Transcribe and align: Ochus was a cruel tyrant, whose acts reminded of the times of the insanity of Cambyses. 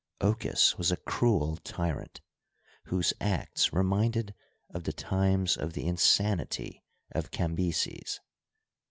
Ochus 0.19 0.75
was 0.79 0.91
a 0.91 0.97
cruel 0.97 1.57
tyrant, 1.57 2.21
whose 2.85 3.13
acts 3.21 3.71
reminded 3.71 4.33
of 4.71 4.85
the 4.85 4.93
times 4.93 5.55
of 5.55 5.73
the 5.73 5.85
insanity 5.85 6.83
of 7.11 7.29
Cambyses. 7.29 8.19